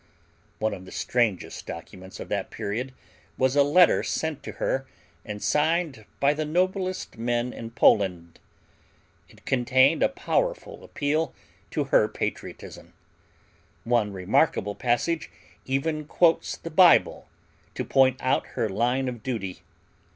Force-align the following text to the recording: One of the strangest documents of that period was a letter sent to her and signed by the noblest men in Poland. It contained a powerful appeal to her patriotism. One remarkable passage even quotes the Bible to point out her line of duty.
One 0.57 0.73
of 0.73 0.85
the 0.85 0.91
strangest 0.91 1.67
documents 1.67 2.19
of 2.19 2.27
that 2.29 2.49
period 2.49 2.91
was 3.37 3.55
a 3.55 3.61
letter 3.61 4.01
sent 4.01 4.41
to 4.41 4.53
her 4.53 4.87
and 5.23 5.43
signed 5.43 6.05
by 6.19 6.33
the 6.33 6.43
noblest 6.43 7.19
men 7.19 7.53
in 7.53 7.69
Poland. 7.69 8.39
It 9.29 9.45
contained 9.45 10.01
a 10.01 10.09
powerful 10.09 10.83
appeal 10.83 11.35
to 11.69 11.83
her 11.93 12.07
patriotism. 12.07 12.93
One 13.83 14.11
remarkable 14.11 14.73
passage 14.73 15.29
even 15.67 16.05
quotes 16.05 16.57
the 16.57 16.71
Bible 16.71 17.29
to 17.75 17.85
point 17.85 18.17
out 18.21 18.47
her 18.57 18.67
line 18.67 19.07
of 19.07 19.21
duty. 19.21 19.61